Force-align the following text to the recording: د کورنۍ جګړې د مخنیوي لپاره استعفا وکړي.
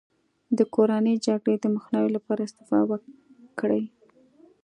د 0.57 0.59
کورنۍ 0.75 1.15
جګړې 1.27 1.55
د 1.59 1.65
مخنیوي 1.75 2.09
لپاره 2.17 2.41
استعفا 2.47 2.79
وکړي. 2.89 3.83